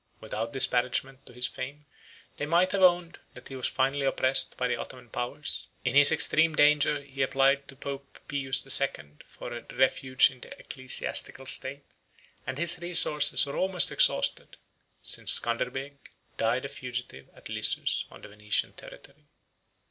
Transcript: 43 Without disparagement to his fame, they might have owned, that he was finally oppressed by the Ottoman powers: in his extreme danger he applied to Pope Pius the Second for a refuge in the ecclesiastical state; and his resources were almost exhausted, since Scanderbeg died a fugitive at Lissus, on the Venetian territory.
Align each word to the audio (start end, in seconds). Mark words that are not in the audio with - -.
43 0.19 0.25
Without 0.25 0.53
disparagement 0.53 1.25
to 1.27 1.31
his 1.33 1.45
fame, 1.45 1.85
they 2.37 2.47
might 2.47 2.71
have 2.71 2.81
owned, 2.81 3.19
that 3.35 3.49
he 3.49 3.55
was 3.55 3.67
finally 3.67 4.03
oppressed 4.07 4.57
by 4.57 4.67
the 4.67 4.75
Ottoman 4.75 5.11
powers: 5.11 5.69
in 5.85 5.93
his 5.93 6.11
extreme 6.11 6.55
danger 6.55 7.03
he 7.03 7.21
applied 7.21 7.67
to 7.67 7.75
Pope 7.75 8.19
Pius 8.27 8.63
the 8.63 8.71
Second 8.71 9.21
for 9.27 9.53
a 9.53 9.63
refuge 9.75 10.31
in 10.31 10.39
the 10.39 10.57
ecclesiastical 10.59 11.45
state; 11.45 11.85
and 12.47 12.57
his 12.57 12.79
resources 12.79 13.45
were 13.45 13.55
almost 13.57 13.91
exhausted, 13.91 14.57
since 15.03 15.33
Scanderbeg 15.39 15.97
died 16.35 16.65
a 16.65 16.67
fugitive 16.67 17.29
at 17.35 17.47
Lissus, 17.47 18.05
on 18.09 18.23
the 18.23 18.27
Venetian 18.27 18.73
territory. 18.73 19.27